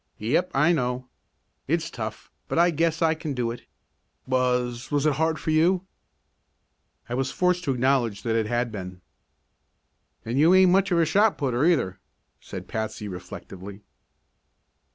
[0.17, 1.09] "Yep, I know.
[1.67, 3.67] It's tough, but I guess I can do it.
[4.25, 5.85] Was was it hard for you?"
[7.07, 9.01] I was forced to acknowledge that it had been.
[10.25, 11.99] "An' you ain't much of a shot putter, either,"
[12.39, 13.81] said Patsy reflectively.